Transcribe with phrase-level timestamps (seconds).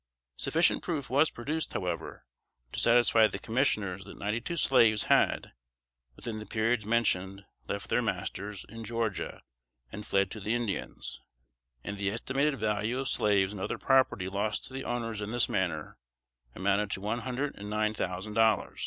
[0.37, 2.25] Sufficient proof was produced, however,
[2.71, 5.51] to satisfy the commissioner that ninety two slaves had,
[6.15, 9.43] within the periods mentioned, left their masters, in Georgia,
[9.91, 11.21] and fled to the Indians;
[11.83, 15.47] and the estimated value of slaves and other property lost to the owners in this
[15.47, 15.99] manner,
[16.55, 18.79] amounted to one hundred and nine thousand dollars.